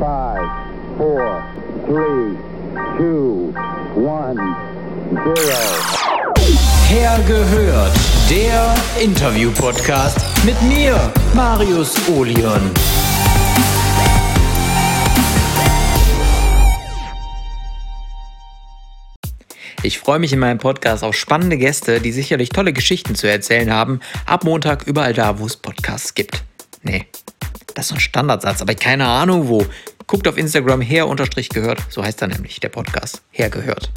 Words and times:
Five, 0.00 0.48
four, 0.96 1.44
three, 1.84 2.34
two, 2.96 3.52
one, 3.94 4.56
zero. 5.12 5.60
Hergehört, 6.88 7.92
der 8.30 8.74
Interview-Podcast 8.98 10.16
mit 10.46 10.60
mir, 10.62 11.12
Marius 11.34 12.08
Olion. 12.08 12.70
Ich 19.82 19.98
freue 19.98 20.18
mich 20.18 20.32
in 20.32 20.38
meinem 20.38 20.56
Podcast 20.56 21.04
auf 21.04 21.14
spannende 21.14 21.58
Gäste, 21.58 22.00
die 22.00 22.12
sicherlich 22.12 22.48
tolle 22.48 22.72
Geschichten 22.72 23.14
zu 23.14 23.26
erzählen 23.26 23.70
haben. 23.70 24.00
Ab 24.24 24.44
Montag 24.44 24.86
überall 24.86 25.12
da, 25.12 25.38
wo 25.38 25.44
es 25.44 25.58
Podcasts 25.58 26.14
gibt. 26.14 26.42
Nee, 26.82 27.04
das 27.74 27.86
ist 27.86 27.92
ein 27.92 28.00
Standardsatz, 28.00 28.62
aber 28.62 28.74
keine 28.74 29.06
Ahnung 29.06 29.48
wo. 29.48 29.66
Guckt 30.10 30.26
auf 30.26 30.36
Instagram 30.36 30.80
her-gehört, 30.80 31.84
so 31.88 32.02
heißt 32.02 32.20
er 32.22 32.26
nämlich, 32.26 32.58
der 32.58 32.68
Podcast. 32.68 33.22
Hergehört. 33.30 33.92